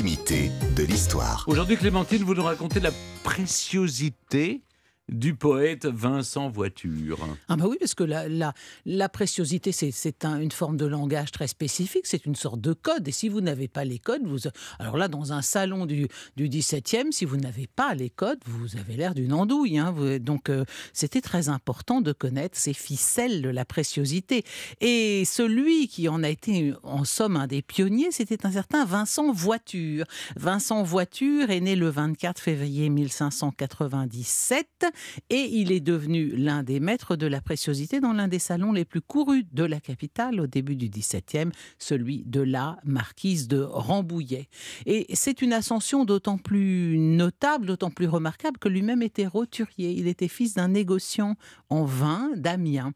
de 0.00 0.84
l'histoire. 0.84 1.42
Aujourd'hui, 1.48 1.76
Clémentine, 1.76 2.22
vous 2.22 2.34
nous 2.34 2.44
racontez 2.44 2.78
la 2.78 2.92
préciosité 3.24 4.62
du 5.08 5.34
poète 5.34 5.86
Vincent 5.86 6.50
Voiture. 6.50 7.18
Ah 7.48 7.56
bah 7.56 7.64
oui, 7.68 7.76
parce 7.80 7.94
que 7.94 8.04
la, 8.04 8.28
la, 8.28 8.52
la 8.84 9.08
préciosité, 9.08 9.72
c'est 9.72 10.24
un, 10.24 10.38
une 10.38 10.50
forme 10.50 10.76
de 10.76 10.86
langage 10.86 11.32
très 11.32 11.46
spécifique, 11.48 12.06
c'est 12.06 12.26
une 12.26 12.34
sorte 12.34 12.60
de 12.60 12.72
code. 12.72 13.08
Et 13.08 13.12
si 13.12 13.28
vous 13.28 13.40
n'avez 13.40 13.68
pas 13.68 13.84
les 13.84 13.98
codes, 13.98 14.22
vous... 14.24 14.48
Alors 14.78 14.96
là, 14.96 15.08
dans 15.08 15.32
un 15.32 15.42
salon 15.42 15.86
du, 15.86 16.08
du 16.36 16.48
17e, 16.48 17.12
si 17.12 17.24
vous 17.24 17.36
n'avez 17.36 17.66
pas 17.66 17.94
les 17.94 18.10
codes, 18.10 18.38
vous 18.46 18.76
avez 18.76 18.96
l'air 18.96 19.14
d'une 19.14 19.32
andouille. 19.32 19.78
Hein. 19.78 19.94
Donc 20.20 20.50
euh, 20.50 20.64
c'était 20.92 21.20
très 21.20 21.48
important 21.48 22.00
de 22.00 22.12
connaître 22.12 22.58
ces 22.58 22.74
ficelles 22.74 23.42
de 23.42 23.48
la 23.48 23.64
préciosité. 23.64 24.44
Et 24.80 25.24
celui 25.24 25.88
qui 25.88 26.08
en 26.08 26.22
a 26.22 26.28
été, 26.28 26.74
en 26.82 27.04
somme, 27.04 27.36
un 27.36 27.46
des 27.46 27.62
pionniers, 27.62 28.10
c'était 28.10 28.44
un 28.46 28.52
certain 28.52 28.84
Vincent 28.84 29.32
Voiture. 29.32 30.04
Vincent 30.36 30.82
Voiture 30.82 31.50
est 31.50 31.60
né 31.60 31.76
le 31.76 31.88
24 31.88 32.40
février 32.40 32.90
1597 32.90 34.86
et 35.30 35.48
il 35.52 35.72
est 35.72 35.80
devenu 35.80 36.28
l'un 36.36 36.62
des 36.62 36.80
maîtres 36.80 37.16
de 37.16 37.26
la 37.26 37.40
préciosité 37.40 38.00
dans 38.00 38.12
l'un 38.12 38.28
des 38.28 38.38
salons 38.38 38.72
les 38.72 38.84
plus 38.84 39.00
courus 39.00 39.44
de 39.52 39.64
la 39.64 39.80
capitale 39.80 40.40
au 40.40 40.46
début 40.46 40.76
du 40.76 40.88
XVIIe, 40.88 41.50
celui 41.78 42.24
de 42.26 42.40
la 42.40 42.78
marquise 42.84 43.48
de 43.48 43.60
Rambouillet. 43.60 44.48
Et 44.86 45.06
c'est 45.14 45.42
une 45.42 45.52
ascension 45.52 46.04
d'autant 46.04 46.38
plus 46.38 46.98
notable, 46.98 47.66
d'autant 47.66 47.90
plus 47.90 48.06
remarquable 48.06 48.58
que 48.58 48.68
lui-même 48.68 49.02
était 49.02 49.26
roturier. 49.26 49.92
Il 49.92 50.06
était 50.06 50.28
fils 50.28 50.54
d'un 50.54 50.68
négociant 50.68 51.36
en 51.70 51.84
vin 51.84 52.30
d'Amiens. 52.36 52.92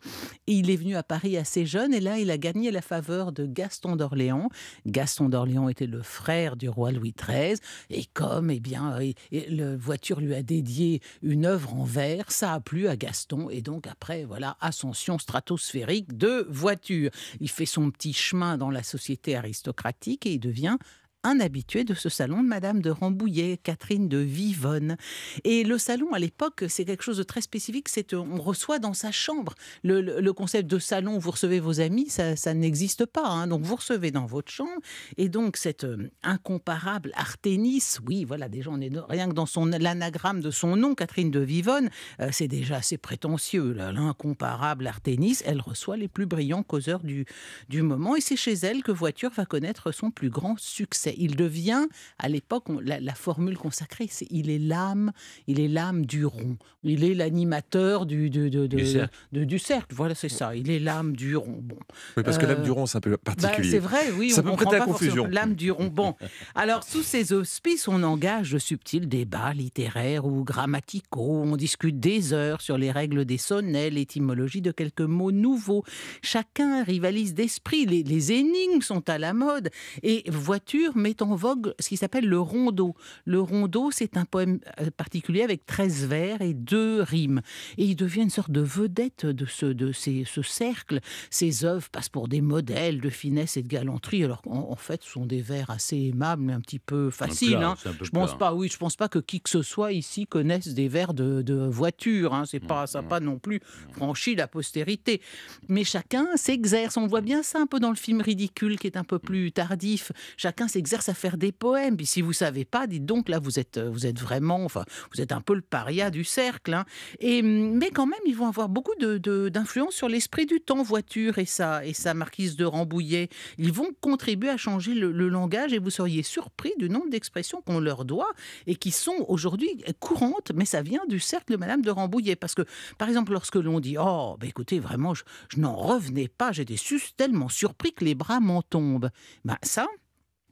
Il 0.47 0.71
est 0.71 0.77
venu 0.77 0.97
à 0.97 1.03
Paris 1.03 1.37
assez 1.37 1.67
jeune 1.67 1.95
et 1.95 2.01
là, 2.01 2.19
il 2.19 2.31
a 2.31 2.39
gagné 2.39 2.71
la 2.71 2.83
faveur 2.83 3.33
de 3.33 3.47
Gaston 3.47 3.97
d'Orléans. 3.97 4.49
Gaston 4.87 5.29
d'Orléans 5.29 5.69
était 5.69 5.87
le 5.87 6.03
frère 6.03 6.57
du 6.57 6.69
roi 6.69 6.93
Louis 6.93 7.15
XIII 7.19 7.59
et 7.91 8.05
comme, 8.13 8.51
eh 8.51 8.61
bien, 8.61 8.99
et 9.01 9.15
le 9.51 9.77
voiture 9.77 10.21
lui 10.21 10.35
a 10.35 10.43
dédié 10.43 11.01
une 11.23 11.47
œuvre 11.47 11.75
en 11.75 11.85
verre, 11.93 12.33
ça 12.33 12.55
a 12.55 12.61
plu 12.61 12.89
à 12.89 12.97
Gaston 12.97 13.51
et 13.51 13.61
donc 13.61 13.87
après, 13.87 14.25
voilà, 14.25 14.57
ascension 14.61 15.19
stratosphérique 15.19 16.17
de 16.17 16.47
voiture. 16.49 17.11
Il 17.41 17.51
fait 17.51 17.67
son 17.67 17.91
petit 17.91 18.15
chemin 18.15 18.57
dans 18.57 18.71
la 18.71 18.83
société 18.83 19.37
aristocratique 19.37 20.27
et 20.27 20.33
il 20.33 20.41
devient 20.41 20.79
un 21.25 21.41
habitué 21.41 21.85
de 21.85 21.95
ce 21.95 22.09
salon 22.09 22.43
de 22.43 22.49
Madame 22.49 22.81
de 22.81 22.91
Rambouillet, 22.91 23.59
Catherine 23.63 24.09
de 24.09 24.19
Vivonne. 24.19 24.97
Et 25.45 25.65
le 25.65 25.79
salon, 25.79 26.13
à 26.13 26.19
l'époque, 26.19 26.65
c'est 26.69 26.85
quelque 26.85 27.05
chose 27.05 27.19
de 27.19 27.23
très 27.23 27.41
spécifique. 27.41 27.89
C'est 27.89 28.13
euh, 28.13 28.19
on 28.19 28.41
reçoit 28.41 28.79
dans 28.79 28.95
sa 28.95 29.13
chambre. 29.13 29.55
Le, 29.83 30.33
concept 30.33 30.69
de 30.69 30.79
salon, 30.79 31.19
vous 31.19 31.31
recevez 31.31 31.61
vos 31.61 31.81
amis, 31.81 32.09
ça, 32.09 32.55
n'existe 32.55 33.07
pas. 33.07 33.27
hein. 33.27 33.47
Donc 33.47 33.63
vous 33.63 33.77
recevez 33.77 34.11
dans 34.11 34.27
votre 34.27 34.51
chambre. 34.51 34.81
Et 35.17 35.29
donc 35.29 35.57
cette 35.57 35.85
euh, 35.85 36.11
incomparable 36.23 37.13
Arténis, 37.15 37.99
oui, 38.07 38.25
voilà, 38.25 38.49
déjà 38.49 38.71
on 38.71 38.81
est 38.81 38.91
rien 39.09 39.29
que 39.29 39.35
dans 39.35 39.47
son 39.47 39.67
l'anagramme 39.67 40.41
de 40.41 40.51
son 40.51 40.77
nom, 40.77 40.95
Catherine 40.95 41.31
de 41.31 41.41
Vivonne, 41.41 41.91
euh, 42.21 42.29
c'est 42.33 42.49
déjà 42.49 42.77
assez 42.77 42.99
prétentieux. 42.99 43.73
L'incomparable 43.73 44.87
Arténis, 44.87 45.39
elle 45.45 45.61
reçoit 45.61 45.97
les 45.97 46.09
plus 46.09 46.27
brillants 46.27 46.63
causeurs 46.63 47.01
du, 47.01 47.27
du 47.69 47.83
moment. 47.83 48.17
Et 48.17 48.21
c'est 48.21 48.37
chez 48.37 48.55
elle 48.55 48.83
que 48.83 48.93
Voiture 48.93 49.31
va 49.31 49.45
connaître 49.45 49.93
son 49.93 50.11
plus 50.11 50.31
grand 50.31 50.59
succès. 50.59 51.12
Il 51.17 51.37
devient, 51.37 51.87
à 52.19 52.29
l'époque, 52.29 52.65
la, 52.83 53.01
la 53.01 53.15
formule 53.15 53.57
consacrée, 53.57 54.09
c'est 54.11 54.27
il 54.31 54.51
est 54.51 54.59
l'âme, 54.59 55.13
il 55.47 55.61
est 55.61 55.69
l'âme 55.69 56.07
du 56.07 56.25
rond. 56.25 56.57
Il 56.85 57.05
est 57.05 57.15
l'animateur 57.15 58.07
du, 58.07 58.29
de- 58.31 58.49
de- 58.49 58.67
de- 58.67 58.77
Du 58.77 58.87
cercle. 58.87 59.15
du 59.33 59.59
cercle. 59.59 59.95
Voilà, 59.95 60.15
c'est 60.15 60.29
ça. 60.29 60.57
Il 60.57 60.71
est 60.71 60.81
l'âme 60.81 61.15
du 61.15 61.37
rond. 61.37 61.61
Bon. 61.63 61.77
Oui, 62.17 62.23
parce 62.25 62.39
que 62.39 62.45
Euh, 62.45 62.49
l'âme 62.55 62.63
du 62.65 62.71
rond, 62.73 62.87
c'est 62.87 62.99
un 62.99 63.01
peu 63.01 63.11
Bah, 63.11 63.19
particulier. 63.37 63.71
c'est 63.71 63.79
vrai, 63.79 64.11
oui. 64.19 64.31
Ça 64.31 64.41
on 64.41 64.45
peut 64.51 64.53
prêter 64.65 64.77
à 64.77 64.79
pas 64.81 64.85
confusion. 64.87 65.27
L'âme 65.31 65.55
du 65.55 65.71
rond. 65.71 65.87
Bon, 65.87 66.15
alors 66.57 66.83
sous 66.83 67.03
ces 67.03 67.33
auspices, 67.33 67.87
on 67.87 68.03
engage 68.03 68.53
de 68.53 68.59
subtils 68.59 69.09
débats 69.09 69.53
littéraires 69.53 70.25
ou 70.27 70.43
grammaticaux. 70.45 71.43
On 71.45 71.57
discute 71.57 72.01
des 72.01 72.33
heures 72.33 72.61
sur 72.61 72.79
les 72.79 72.91
règles 72.91 73.25
des 73.25 73.39
sonnets, 73.39 73.91
l'étymologie 73.91 74.61
de 74.63 74.73
quelques 74.73 75.01
mots 75.03 75.33
nouveaux. 75.33 75.85
Chacun 76.23 76.83
rivalise 76.85 77.35
d'esprit. 77.35 77.87
Les, 77.87 78.03
les 78.03 78.33
énigmes 78.33 78.81
sont 78.81 79.09
à 79.09 79.19
la 79.19 79.33
mode. 79.35 79.71
Et 80.03 80.25
Voiture 80.29 80.97
met 81.03 81.23
en 81.23 81.35
vogue 81.35 81.75
ce 81.79 81.89
qui 81.89 81.97
s'appelle 81.97 82.27
le 82.27 82.39
rondeau. 82.41 82.95
Le 83.25 83.41
rondeau, 83.41 83.91
c'est 83.91 84.17
un 84.17 84.25
poème 84.25 84.61
euh, 84.81 84.91
particulier 84.97 85.43
avec 85.43 85.67
13 85.67 86.07
vers 86.07 86.41
et 86.43 86.55
deux 86.55 87.03
rimes. 87.03 87.41
Et 87.77 87.85
il 87.85 87.97
devient 87.97 88.23
une 88.23 88.31
sorte 88.31 88.51
de 88.51 88.61
vedette 88.61 89.27
de 89.27 89.45
ce, 89.47 89.67
de 89.67 89.93
ces- 89.93 90.25
ce 90.25 90.43
cercle. 90.43 91.01
Ses 91.31 91.65
œuvres 91.65 91.89
passent 91.91 92.09
pour 92.09 92.29
des 92.29 92.41
modèles 92.41 93.01
de 93.01 93.11
finesse 93.11 93.57
et 93.57 93.63
de 93.63 93.69
galanterie, 93.69 94.25
alors 94.25 94.43
qu'en 94.43 94.71
en 94.71 94.77
fait, 94.77 95.03
ce 95.03 95.11
sont 95.11 95.27
des 95.27 95.43
vers 95.43 95.71
assez 95.71 95.97
aimables, 95.97 96.43
mais 96.43 96.53
un 96.53 96.61
petit 96.61 96.79
peu 96.79 97.11
faciles. 97.11 97.57
hein. 97.57 97.75
peu 97.83 98.05
Je 98.05 98.11
pense 98.11 98.31
plat. 98.31 98.39
pas, 98.39 98.55
oui, 98.55 98.69
je 98.73 98.77
pense 98.79 98.97
pas 98.97 99.09
que 99.09 99.19
qui 99.19 99.41
que 99.41 99.51
ce 99.51 99.63
soit 99.63 99.93
ici 99.93 100.27
connaisse 100.27 100.69
des 100.69 100.89
vers 100.89 101.15
de, 101.15 101.43
de 101.43 101.55
voiture. 101.55 102.33
Hein. 102.35 102.45
C'est 102.47 102.61
pas, 102.61 102.87
ça 102.87 103.03
pas 103.03 103.21
non 103.21 103.39
plus 103.39 103.61
franchi 103.93 104.35
la 104.37 104.47
postérité. 104.47 105.21
Mais 105.69 105.85
chacun 105.85 106.27
s'exerce. 106.37 106.97
On 106.97 107.07
voit 107.07 107.21
bien 107.23 107.43
ça 107.43 107.59
un 107.61 107.67
peu 107.67 107.81
dans 107.81 107.91
le 107.91 107.97
film 107.97 108.21
ridicule 108.21 108.79
qui 108.79 108.87
est 108.87 108.97
un 108.97 109.05
peu 109.05 109.19
plus 109.19 109.51
tardif. 109.53 110.13
Chacun 110.37 110.69
s'exerce 110.69 110.92
à 111.09 111.15
faire 111.15 111.37
des 111.37 111.53
poèmes. 111.53 111.97
Puis 111.97 112.07
si 112.07 112.23
vous 112.23 112.33
savez 112.33 112.65
pas, 112.65 112.87
dites 112.87 113.05
donc 113.07 113.29
là, 113.29 113.39
vous 113.39 113.59
êtes, 113.59 113.79
vous 113.79 114.07
êtes 114.07 114.21
vraiment, 114.21 114.65
enfin, 114.65 114.85
vous 115.13 115.21
êtes 115.21 115.33
un 115.33 115.41
peu 115.41 115.55
le 115.55 115.63
paria 115.63 116.11
du 116.11 116.25
cercle. 116.25 116.75
hein. 116.75 116.85
Et 117.21 117.43
mais 117.43 117.91
quand 117.91 118.07
même, 118.07 118.21
ils 118.27 118.37
vont 118.37 118.47
avoir 118.49 118.69
beaucoup 118.69 118.95
de- 119.01 119.19
de- 119.19 119.49
d'influence 119.49 119.95
sur 119.95 120.09
l'esprit 120.09 120.47
du 120.47 120.61
temps, 120.61 120.83
voiture 120.83 121.39
et 121.39 121.47
sa 121.47 121.85
et 121.85 121.95
sa 121.95 122.15
marquise 122.15 122.57
de 122.57 122.65
Rambouillet. 122.65 123.29
Ils 123.59 123.73
vont 123.73 123.91
contribuer 124.01 124.51
à 124.51 124.57
changer 124.57 124.95
le, 124.95 125.11
langage 125.29 125.73
et 125.73 125.79
vous 125.79 125.91
seriez 125.91 126.23
surpris 126.23 126.73
du 126.79 126.91
nombre 126.91 127.09
d'expressions 127.09 127.63
qu'on 127.63 127.81
leur 127.81 128.05
doit 128.05 128.31
et 128.67 128.75
qui 128.75 128.91
sont 128.91 129.25
aujourd'hui 129.29 129.83
courantes, 130.01 130.53
mais 130.55 130.65
ça 130.65 130.83
vient 130.83 131.03
du 131.09 131.21
cercle 131.21 131.53
de 131.53 131.57
Madame 131.57 131.83
de 131.83 131.91
Rambouillet. 131.91 132.37
Parce 132.37 132.55
que, 132.55 132.63
par 132.99 133.09
exemple, 133.09 133.33
lorsque 133.33 133.57
l'on 133.57 133.81
dit 133.81 133.97
Oh, 133.99 134.37
ben 134.39 134.49
écoutez, 134.49 134.79
vraiment, 134.79 135.15
je, 135.15 135.23
n'en 135.57 135.75
revenais 135.75 136.29
pas, 136.29 136.53
j'étais 136.53 136.77
tellement 137.17 137.49
surpris 137.49 137.93
que 137.93 138.05
les 138.05 138.15
bras 138.15 138.41
m'en 138.41 138.63
tombent. 138.63 139.11
Ben, 139.45 139.57
ça, 139.63 139.87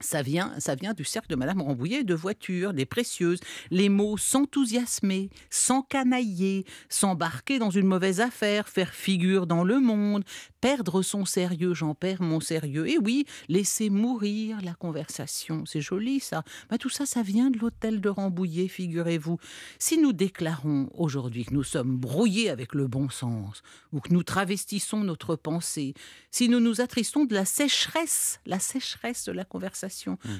ça 0.01 0.21
vient, 0.21 0.53
ça 0.59 0.75
vient 0.75 0.93
du 0.93 1.03
cercle 1.03 1.29
de 1.29 1.35
Madame 1.35 1.61
Rambouillet 1.61 2.03
de 2.03 2.13
voitures, 2.13 2.73
des 2.73 2.85
précieuses. 2.85 3.39
Les 3.69 3.89
mots 3.89 4.17
s'enthousiasmer, 4.17 5.29
s'encanailler, 5.49 6.65
s'embarquer 6.89 7.59
dans 7.59 7.69
une 7.69 7.87
mauvaise 7.87 8.21
affaire, 8.21 8.69
faire 8.69 8.93
figure 8.93 9.47
dans 9.47 9.63
le 9.63 9.79
monde, 9.79 10.23
perdre 10.61 11.01
son 11.01 11.25
sérieux, 11.25 11.73
j'en 11.73 11.95
perds 11.95 12.21
mon 12.21 12.39
sérieux. 12.39 12.87
Et 12.87 12.97
oui, 12.97 13.25
laisser 13.49 13.89
mourir 13.89 14.59
la 14.63 14.73
conversation, 14.73 15.65
c'est 15.65 15.81
joli 15.81 16.19
ça. 16.19 16.43
Ben, 16.69 16.77
tout 16.77 16.89
ça, 16.89 17.05
ça 17.05 17.23
vient 17.23 17.49
de 17.49 17.57
l'hôtel 17.57 17.99
de 17.99 18.09
Rambouillet, 18.09 18.67
figurez-vous. 18.67 19.37
Si 19.79 19.97
nous 19.97 20.13
déclarons 20.13 20.89
aujourd'hui 20.93 21.45
que 21.45 21.53
nous 21.53 21.63
sommes 21.63 21.97
brouillés 21.97 22.49
avec 22.49 22.73
le 22.75 22.87
bon 22.87 23.09
sens, 23.09 23.63
ou 23.91 23.99
que 23.99 24.13
nous 24.13 24.23
travestissons 24.23 25.03
notre 25.03 25.35
pensée, 25.35 25.93
si 26.29 26.47
nous 26.47 26.59
nous 26.59 26.81
attristons 26.81 27.25
de 27.25 27.33
la 27.33 27.45
sécheresse, 27.45 28.39
la 28.45 28.59
sécheresse 28.59 29.25
de 29.25 29.31
la 29.31 29.45
conversation, 29.45 29.90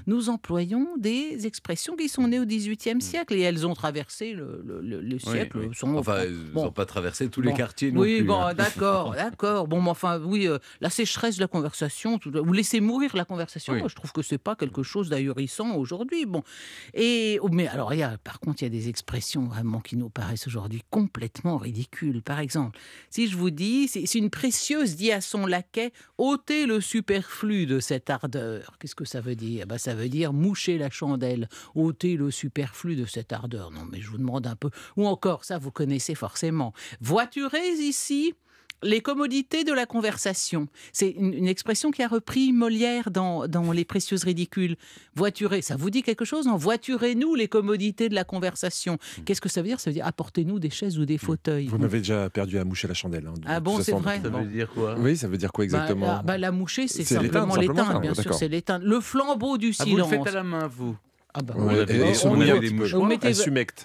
nous 0.08 0.30
employons 0.30 0.88
des 0.98 1.46
expressions 1.48 1.96
qui 1.96 2.10
sont 2.10 2.28
nées 2.28 2.40
au 2.40 2.46
XVIIIe 2.46 3.02
siècle 3.02 3.34
et 3.36 3.42
elles 3.42 3.66
ont 3.68 3.74
traversé 3.74 4.34
le, 4.34 4.62
le- 4.66 4.82
le- 4.82 5.02
le 5.02 5.14
Oui, 5.16 5.20
siècle. 5.20 5.58
oui. 5.60 5.76
sont- 5.76 5.96
Enfin, 5.96 6.24
bon. 6.54 6.66
n'ont 6.66 6.72
pas 6.72 6.86
traversé 6.86 7.30
tous 7.30 7.42
les 7.42 7.52
Bon. 7.52 7.56
quartiers 7.58 7.92
non 7.92 8.02
oui, 8.02 8.18
plus. 8.18 8.26
bon, 8.28 8.40
hein. 8.42 8.54
d'accord, 8.54 9.12
d'accord. 9.16 9.68
Bon, 9.68 9.82
mais 9.82 9.90
enfin, 9.90 10.20
oui, 10.20 10.48
euh, 10.48 10.58
la 10.80 10.90
sécheresse 10.90 11.36
de 11.38 11.42
la 11.42 11.48
conversation, 11.48 12.18
tout- 12.18 12.36
ou 12.36 12.54
laisser 12.54 12.80
mourir 12.80 13.16
la 13.16 13.26
conversation, 13.26 13.74
Oui. 13.74 13.80
moi, 13.80 13.88
je 13.90 13.96
trouve 13.96 14.12
que 14.12 14.22
c'est 14.22 14.38
pas 14.38 14.56
quelque 14.56 14.84
chose 14.84 15.10
d'ahurissant 15.10 15.76
aujourd'hui. 15.76 16.26
Bon, 16.26 16.44
et 16.94 17.40
oh, 17.42 17.50
mais 17.52 17.68
alors, 17.68 17.94
il 17.94 18.00
y 18.00 18.04
a, 18.04 18.18
par 18.18 18.40
contre, 18.40 18.62
il 18.62 18.66
y 18.66 18.68
a 18.68 18.70
des 18.70 18.90
expressions 18.90 19.44
vraiment 19.46 19.80
qui 19.80 19.96
nous 19.98 20.10
paraissent 20.10 20.48
aujourd'hui 20.48 20.82
complètement 20.90 21.58
ridicules. 21.58 22.22
Par 22.22 22.40
exemple, 22.40 22.80
si 23.10 23.28
je 23.28 23.36
vous 23.38 23.50
dis, 23.52 23.88
si 23.88 24.18
une 24.18 24.30
précieuse 24.30 24.96
dit 24.96 25.12
à 25.12 25.22
son 25.22 25.46
laquais, 25.46 25.92
ôtez 26.18 26.66
le 26.66 26.82
superflu 26.82 27.66
de 27.66 27.80
cette 27.80 28.10
ardeur, 28.10 28.78
qu'est-ce 28.80 28.96
que 28.96 29.06
ça 29.06 29.22
veut 29.22 29.36
dire 29.36 29.41
ben, 29.68 29.78
Ça 29.78 29.94
veut 29.94 30.10
dire 30.10 30.34
moucher 30.34 30.78
la 30.78 30.90
chandelle, 30.90 31.50
ôter 31.76 32.16
le 32.16 32.32
superflu 32.32 32.96
de 32.96 33.06
cette 33.06 33.34
ardeur. 33.34 33.72
Non, 33.72 33.86
mais 33.92 34.02
je 34.02 34.10
vous 34.10 34.18
demande 34.18 34.48
un 34.48 34.56
peu. 34.56 34.70
Ou 34.98 35.08
encore, 35.08 35.46
ça, 35.46 35.58
vous 35.58 35.72
connaissez 35.72 36.16
forcément. 36.16 36.74
Voiturez 37.00 37.70
ici 37.80 38.34
les 38.84 39.02
commodités 39.02 39.64
de 39.64 39.74
la 39.74 39.86
conversation. 39.86 40.68
C'est 40.94 41.10
une, 41.12 41.34
une 41.34 41.48
expression 41.48 41.92
qui 41.92 42.02
a 42.04 42.08
repris 42.08 42.52
Molière 42.54 43.12
dans, 43.12 43.48
dans 43.48 43.72
Les 43.72 43.86
Précieuses 43.86 44.24
Ridicules. 44.24 44.76
Voiturer, 45.16 45.62
ça 45.62 45.76
vous 45.76 45.90
dit 45.90 46.04
quelque 46.04 46.26
chose 46.26 46.46
Non, 46.48 46.56
voiturez-nous 46.58 47.36
les 47.36 47.48
commodités 47.48 48.10
de 48.10 48.16
la 48.16 48.24
conversation. 48.24 48.98
Qu'est-ce 49.26 49.42
que 49.42 49.50
ça 49.50 49.62
veut 49.62 49.68
dire? 49.68 49.80
Ça 49.80 49.90
veut 49.90 49.94
dire 49.96 50.06
apportez-nous 50.08 50.60
des 50.60 50.70
chaises 50.70 50.98
ou 51.00 51.06
des 51.06 51.18
fauteuils. 51.18 51.68
Vous 51.68 51.78
m'avez 51.78 52.00
déjà 52.00 52.30
perdu 52.30 52.58
à 52.58 52.64
moucher 52.66 52.88
la 52.88 52.94
chandelle. 52.94 53.28
hein, 53.28 53.34
Ah 53.46 53.60
bon, 53.60 53.80
c'est 53.82 53.92
vrai 53.92 54.20
Ça 54.24 54.30
Bon. 54.30 54.40
veut 54.44 54.50
dire 54.50 54.70
quoi? 54.72 54.96
Oui, 54.98 55.16
ça 55.18 55.28
veut 55.28 55.38
dire 55.38 55.52
quoi 55.52 55.64
Bah, 55.64 55.66
exactement? 55.66 56.08
la, 56.08 56.22
bah, 56.24 56.38
la 56.38 56.52
moucher, 56.52 56.88
c'est 56.88 57.04
simplement 57.04 57.56
l'éteindre, 57.56 57.60
l'éteindre, 57.60 57.92
ah, 57.96 58.00
bien 58.00 58.14
sûr, 58.14 58.34
c'est 58.34 58.48
l'éteindre. 58.48 58.86
Le 58.86 59.00
flambeau 59.00 59.58
du 59.58 59.74
Ah, 59.80 59.84
vous 59.86 59.98
le 59.98 60.04
silence. 60.04 60.10
faites 60.10 60.28
à 60.28 60.32
la 60.38 60.44
main, 60.44 60.68
vous 60.68 60.96
Ah 61.34 61.42
bah 61.42 61.54
On 61.58 61.70
avait 61.70 61.86
des- 61.86 62.26
on 62.26 62.42
avait 62.42 62.70
mouchoirs. 62.72 63.06
Mettez-. 63.08 63.34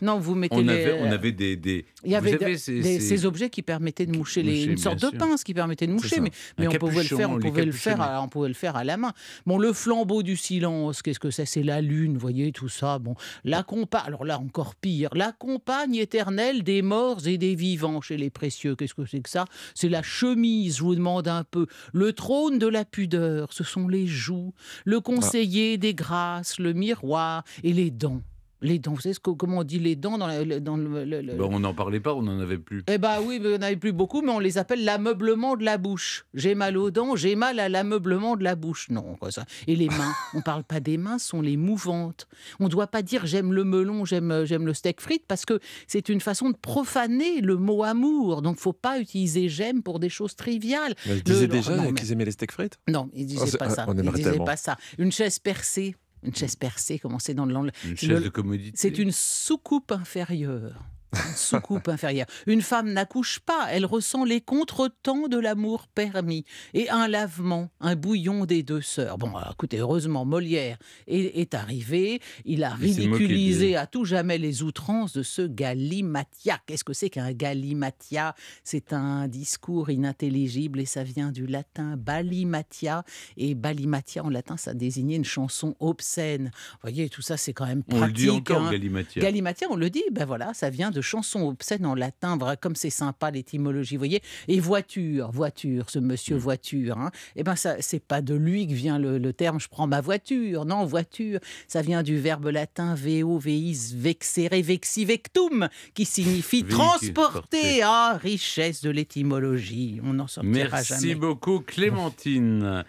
Non, 0.03 0.19
vous 0.19 0.35
mettez 0.35 0.57
On 0.57 0.61
les- 0.61 0.69
avait, 0.73 0.99
on 1.01 1.11
avait 1.13 1.33
des, 1.33 1.57
des- 1.57 1.85
Il 2.05 2.11
y 2.11 2.15
avait 2.17 2.33
de- 2.33 2.55
ces- 2.57 2.81
des- 2.81 2.83
ces- 2.83 3.01
ces 3.01 3.25
objets 3.27 3.51
qui 3.51 3.63
permettaient 3.63 4.07
de 4.07 4.17
moucher, 4.17 4.43
les, 4.43 4.53
Moucher, 4.53 4.71
une 4.73 4.79
sorte 4.79 5.01
de 5.01 5.17
pince 5.17 5.45
qui 5.45 5.55
permettait 5.55 5.87
de 5.87 5.93
moucher, 5.93 6.21
mais, 6.21 6.31
mais 6.59 6.67
on 6.67 6.73
pouvait 6.73 7.03
le 7.03 7.09
faire, 7.17 7.31
on 7.31 7.39
pouvait 7.39 7.65
le 7.65 7.73
faire, 7.73 8.01
à, 8.01 8.23
on 8.23 8.29
pouvait 8.29 8.49
le 8.49 8.55
faire 8.55 8.75
à 8.77 8.83
la 8.85 8.97
main. 8.97 9.13
Bon, 9.47 9.59
le 9.59 9.73
flambeau 9.73 10.23
du 10.25 10.37
silence, 10.37 11.03
qu'est-ce 11.03 11.21
que 11.21 11.31
c'est? 11.31 11.47
C'est 11.47 11.63
la 11.63 11.81
lune, 11.81 12.15
vous 12.15 12.19
voyez 12.21 12.51
tout 12.53 12.69
ça. 12.69 12.99
Bon, 12.99 13.15
la 13.45 13.63
compa, 13.63 13.99
alors 13.99 14.25
là 14.25 14.39
encore 14.41 14.75
pire, 14.75 15.11
la 15.15 15.31
compagne 15.33 15.95
éternelle 15.97 16.63
des 16.65 16.83
morts 16.83 17.27
et 17.27 17.39
des 17.39 17.55
vivants 17.55 18.01
chez 18.01 18.17
les 18.17 18.31
précieux. 18.31 18.75
Qu'est-ce 18.75 18.95
que 18.95 19.07
c'est 19.07 19.21
que 19.21 19.31
ça? 19.31 19.45
C'est 19.75 19.89
la 19.89 20.03
chemise, 20.03 20.79
je 20.79 20.83
vous 20.83 20.95
demande 20.97 21.29
un 21.29 21.45
peu. 21.45 21.67
Le 21.93 22.13
trône 22.13 22.59
de 22.59 22.67
la 22.67 22.85
pudeur, 22.85 23.53
ce 23.53 23.63
sont 23.65 23.87
les 23.89 24.07
joues. 24.07 24.53
Le 24.85 25.01
conseiller 25.01 25.79
des 25.79 25.95
grâces, 25.95 26.59
le 26.59 26.73
miroir 26.73 27.36
et 27.63 27.73
les 27.73 27.91
dents. 27.91 28.23
Les 28.63 28.79
dents, 28.79 28.95
vous 28.95 29.03
savez 29.03 29.13
ce 29.13 29.21
que- 29.21 29.31
comment 29.33 29.59
on 29.59 29.65
dit 29.65 29.79
les 29.79 29.97
dents 29.97 30.17
dans, 30.17 30.27
la- 30.27 30.61
dans 30.61 30.79
le- 30.79 31.05
le- 31.05 31.21
le- 31.21 31.35
Bon, 31.35 31.51
on 31.53 31.61
n'en 31.61 31.75
parlait 31.75 32.01
pas, 32.01 32.15
on 32.15 32.23
n'en 32.23 32.41
avait 32.41 32.57
plus. 32.57 32.83
eh 32.87 32.97
ben 32.97 33.19
oui, 33.23 33.39
mais 33.39 33.55
on 33.55 33.59
n'avait 33.59 33.77
plus 33.77 33.93
beaucoup, 33.93 34.23
mais 34.23 34.33
on 34.33 34.39
les 34.39 34.57
appelle 34.57 34.83
l'ameublement 34.83 35.57
de 35.57 35.63
la 35.65 35.77
bouche. 35.77 36.25
J'ai 36.33 36.55
mal 36.55 36.79
aux 36.79 36.91
dents, 36.91 37.17
j'ai 37.17 37.37
mal 37.37 37.61
à 37.61 37.69
l'ameublement 37.69 38.35
de 38.35 38.43
la 38.43 38.57
bouche. 38.57 38.89
Non, 38.89 39.15
quoi 39.21 39.31
ça. 39.31 39.45
Et 39.67 39.77
les 39.77 39.89
mains, 39.89 40.15
on 40.35 40.41
parle 40.41 40.65
pas 40.65 40.81
des 40.81 40.97
mains, 40.97 41.19
sont 41.19 41.43
les 41.43 41.59
mouvantes. 41.59 42.29
On 42.59 42.65
ne 42.65 42.71
doit 42.71 42.87
pas 42.87 43.03
dire 43.03 43.27
j'aime 43.27 43.53
le 43.53 43.63
melon, 43.63 44.07
j'aime 44.07 44.31
euh, 44.31 44.47
j'aime 44.47 44.65
le 44.65 44.73
steak 44.73 45.03
frites, 45.03 45.27
parce 45.29 45.45
que 45.45 45.61
c'est 45.87 46.09
une 46.09 46.23
façon 46.23 46.49
de 46.49 46.57
profaner 46.57 47.43
le 47.43 47.57
mot 47.57 47.83
amour. 47.85 48.41
Donc 48.41 48.57
faut 48.57 48.73
pas 48.73 48.99
utiliser 48.99 49.51
j'aime 49.51 49.83
pour 49.83 50.01
des 50.01 50.09
choses 50.09 50.35
triviales. 50.35 50.95
Mais 51.07 51.19
Ils 51.19 51.23
disaient 51.23 51.41
Le- 51.43 51.49
déjà 51.49 51.77
non, 51.77 51.83
mais- 51.83 51.93
qu'ils 51.93 52.11
aimaient 52.11 52.25
les 52.25 52.31
steaks 52.31 52.53
frites? 52.53 52.79
Non, 52.89 53.11
ils 53.13 53.27
disaient 53.27 53.51
Oh, 53.55 53.59
pas 53.59 53.69
ça. 53.69 53.85
on 53.87 53.93
Ils 53.95 54.01
disaient 54.13 54.31
tellement. 54.31 54.45
pas 54.47 54.57
ça. 54.57 54.79
Une 54.97 55.13
chaise 55.13 55.39
percée. 55.39 55.95
Une 56.27 56.35
chaise 56.35 56.57
percée, 56.57 56.99
c'est 57.19 57.35
dans 57.35 57.47
le 57.47 57.53
langue 57.55 57.71
Une 57.85 57.91
Le- 57.91 57.97
chaise 57.97 58.23
de 58.25 58.29
commodité. 58.29 58.77
c'est 58.77 58.99
une 58.99 59.13
soucoupe 59.13 59.93
inférieure. 59.93 60.83
Soucoupe 61.37 61.89
inférieure. 61.89 62.27
Une 62.47 62.63
femme 62.63 62.93
n'accouche 62.93 63.41
pas, 63.41 63.69
elle 63.71 63.87
ressent 63.87 64.25
les 64.25 64.41
contretemps 64.41 65.29
de 65.29 65.39
l'amour 65.39 65.87
permis. 65.89 66.45
Et 66.75 66.89
un 66.91 67.09
lavement, 67.09 67.71
un 67.81 67.97
bouillon 67.97 68.45
des 68.45 68.63
deux 68.63 68.81
sœurs. 68.83 69.19
Bon, 69.19 69.35
alors, 69.37 69.53
écoutez, 69.53 69.79
heureusement, 69.79 70.25
Molière 70.25 70.79
est, 71.07 71.39
est 71.41 71.55
arrivé. 71.55 72.21
Il 72.45 72.65
a 72.65 72.71
ridiculisé 72.71 73.77
à 73.77 73.87
tout 73.87 74.05
jamais 74.05 74.39
les 74.39 74.63
outrances 74.63 75.13
de 75.13 75.23
ce 75.23 75.43
galimatia. 75.43 76.59
Qu'est-ce 76.67 76.85
que 76.85 76.93
c'est 76.93 77.11
qu'un 77.11 77.33
galimatia? 77.33 78.35
C'est 78.65 78.93
un 78.93 79.29
discours 79.29 79.91
inintelligible 79.91 80.81
et 80.81 80.87
ça 80.87 81.03
vient 81.05 81.33
du 81.33 81.47
latin 81.47 81.97
balimatia. 81.97 83.05
Et 83.37 83.55
balimatia 83.55 84.25
en 84.25 84.31
latin, 84.31 84.57
ça 84.57 84.75
désignait 84.75 85.17
une 85.17 85.25
chanson 85.25 85.77
obscène. 85.81 86.51
Vous 86.73 86.79
voyez, 86.83 87.09
tout 87.09 87.23
ça, 87.23 87.37
c'est 87.37 87.53
quand 87.53 87.67
même 87.67 87.83
On 87.93 87.97
pratique. 87.99 88.17
le 88.19 88.23
dit 88.23 88.31
encore, 88.31 88.63
hein. 88.67 88.71
Galimatia. 88.71 89.23
Galimatia, 89.23 89.69
on 89.71 89.77
le 89.77 89.91
dit, 89.91 90.03
ben 90.13 90.25
voilà, 90.25 90.55
ça 90.55 90.71
vient 90.71 90.91
de 90.91 91.01
chansons 91.07 91.49
obscènes 91.49 91.87
en 91.87 91.95
latin, 91.95 92.37
vrai, 92.37 92.57
comme 92.61 92.75
c'est 92.77 92.91
sympa 92.91 93.31
l'étymologie, 93.31 93.97
vous 93.97 94.01
voyez. 94.01 94.21
Et 94.49 94.61
voiture, 94.61 95.31
voiture, 95.31 95.89
ce 95.89 95.99
monsieur 95.99 96.37
Mm. 96.37 96.39
voiture, 96.39 96.99
hein, 96.99 97.11
eh 97.37 97.43
ben 97.45 97.57
ça, 97.57 97.77
c'est 97.81 98.01
pas 98.05 98.21
de 98.21 98.35
lui 98.35 98.67
que 98.67 98.73
vient 98.75 98.99
le, 98.99 99.19
le 99.19 99.33
terme 99.33 99.61
je 99.61 99.69
prends 99.69 99.87
ma 99.87 100.01
voiture, 100.01 100.65
non, 100.65 100.85
voiture, 100.85 101.39
ça 101.69 101.81
vient 101.83 102.03
du 102.03 102.19
verbe 102.19 102.47
latin 102.47 102.95
veo, 102.95 103.39
veis, 103.39 103.75
vexere, 103.95 104.63
vexi, 104.63 105.05
vectum, 105.05 105.69
qui 105.95 106.05
signifie 106.05 106.65
transporter, 106.65 107.13
porter. 107.13 107.83
ah, 107.85 108.19
richesse 108.21 108.83
de 108.83 108.91
l'étymologie, 108.91 110.01
on 110.03 110.15
n'en 110.15 110.27
sortira 110.27 110.69
Merci 110.71 110.95
jamais. 111.11 111.15
beaucoup, 111.15 111.61
Clémentine. 111.61 112.85